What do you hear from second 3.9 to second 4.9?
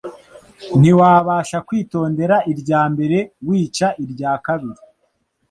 irya kabiri,